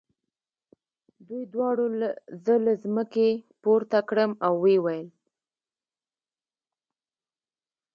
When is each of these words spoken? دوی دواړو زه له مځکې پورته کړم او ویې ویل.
دوی 1.27 1.43
دواړو 1.53 1.85
زه 2.43 2.53
له 2.65 2.73
مځکې 2.95 3.29
پورته 3.61 3.99
کړم 4.09 4.31
او 4.45 4.53
ویې 4.63 4.77
ویل. 4.83 5.07